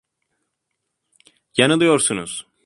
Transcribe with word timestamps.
Yanılıyorsunuz. 1.57 2.45